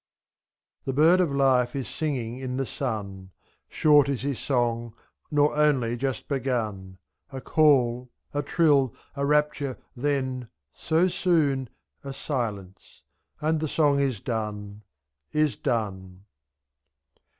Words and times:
The 0.85 0.93
bird 0.93 1.19
of 1.21 1.31
life 1.31 1.75
is 1.75 1.87
singing 1.87 2.39
in 2.39 2.57
the 2.57 2.65
sun, 2.65 3.29
Short 3.69 4.09
is 4.09 4.21
his 4.23 4.39
song, 4.39 4.95
nor 5.29 5.55
only 5.55 5.95
just 5.95 6.27
begun,— 6.27 6.97
^X'K 7.31 7.43
call, 7.43 8.09
a 8.33 8.41
trill, 8.41 8.95
a 9.15 9.27
rapture, 9.27 9.77
then— 9.95 10.49
so 10.73 11.07
soon!— 11.07 11.69
A 12.03 12.13
silence, 12.13 13.03
and 13.41 13.59
the 13.59 13.67
song 13.67 13.99
is 13.99 14.19
done— 14.19 14.81
is 15.43 15.55
done. 15.55 16.25